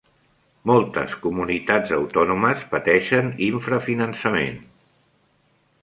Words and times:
Moltes 0.71 1.11
comunitats 1.25 1.93
autònomes 1.99 2.65
pateixen 2.73 3.31
infrafinançament 3.51 4.61